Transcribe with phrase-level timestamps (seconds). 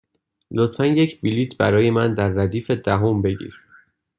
[0.51, 3.59] لطفا یک بلیط برای من در ردیف دهم بگیر.